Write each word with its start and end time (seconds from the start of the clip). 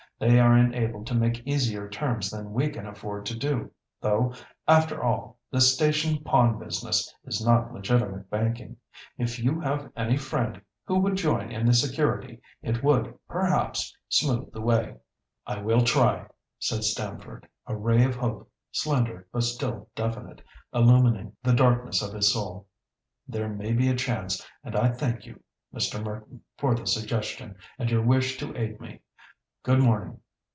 They 0.19 0.39
are 0.39 0.55
enabled 0.55 1.07
to 1.07 1.15
make 1.15 1.47
easier 1.47 1.89
terms 1.89 2.29
than 2.29 2.53
we 2.53 2.69
can 2.69 2.85
afford 2.85 3.25
to 3.25 3.35
do; 3.35 3.71
though, 4.01 4.35
after 4.67 5.01
all, 5.01 5.39
this 5.51 5.73
station 5.73 6.23
pawn 6.23 6.59
business 6.59 7.11
is 7.25 7.43
not 7.43 7.73
legitimate 7.73 8.29
banking. 8.29 8.77
If 9.17 9.39
you 9.39 9.59
have 9.61 9.91
any 9.97 10.17
friend 10.17 10.61
who 10.85 10.99
would 10.99 11.15
join 11.15 11.51
in 11.51 11.65
the 11.65 11.73
security 11.73 12.39
it 12.61 12.83
would, 12.83 13.17
perhaps, 13.27 13.97
smooth 14.09 14.53
the 14.53 14.61
way." 14.61 14.97
"I 15.47 15.59
will 15.59 15.81
try," 15.81 16.27
said 16.59 16.83
Stamford, 16.83 17.47
a 17.65 17.75
ray 17.75 18.03
of 18.03 18.13
hope, 18.15 18.47
slender 18.71 19.27
but 19.31 19.41
still 19.41 19.89
definite, 19.95 20.43
illumining 20.71 21.35
the 21.41 21.53
darkness 21.55 22.03
of 22.03 22.13
his 22.13 22.31
soul. 22.31 22.67
"There 23.27 23.49
may 23.49 23.73
be 23.73 23.89
a 23.89 23.95
chance, 23.95 24.45
and 24.63 24.75
I 24.75 24.89
thank 24.89 25.25
you, 25.25 25.41
Mr. 25.73 25.99
Merton, 26.03 26.43
for 26.59 26.75
the 26.75 26.85
suggestion, 26.85 27.55
and 27.79 27.89
your 27.89 28.03
wish 28.03 28.37
to 28.37 28.55
aid 28.55 28.79
me. 28.79 29.01
Good 29.63 29.77
morning!" 29.79 30.19